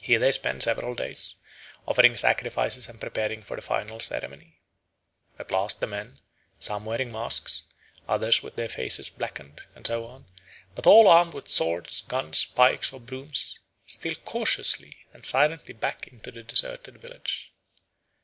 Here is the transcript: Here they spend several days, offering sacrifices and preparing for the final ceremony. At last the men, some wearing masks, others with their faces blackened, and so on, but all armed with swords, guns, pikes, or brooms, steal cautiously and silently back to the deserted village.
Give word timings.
Here 0.00 0.20
they 0.20 0.30
spend 0.30 0.62
several 0.62 0.94
days, 0.94 1.34
offering 1.88 2.16
sacrifices 2.16 2.88
and 2.88 3.00
preparing 3.00 3.42
for 3.42 3.56
the 3.56 3.60
final 3.60 3.98
ceremony. 3.98 4.60
At 5.36 5.50
last 5.50 5.80
the 5.80 5.88
men, 5.88 6.20
some 6.60 6.84
wearing 6.84 7.10
masks, 7.10 7.64
others 8.08 8.44
with 8.44 8.54
their 8.54 8.68
faces 8.68 9.10
blackened, 9.10 9.62
and 9.74 9.84
so 9.84 10.04
on, 10.06 10.26
but 10.76 10.86
all 10.86 11.08
armed 11.08 11.34
with 11.34 11.48
swords, 11.48 12.02
guns, 12.02 12.44
pikes, 12.44 12.92
or 12.92 13.00
brooms, 13.00 13.58
steal 13.84 14.14
cautiously 14.14 14.96
and 15.12 15.26
silently 15.26 15.74
back 15.74 16.02
to 16.22 16.30
the 16.30 16.44
deserted 16.44 16.98
village. 17.00 17.52